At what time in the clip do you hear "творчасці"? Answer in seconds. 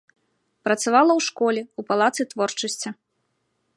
2.33-2.89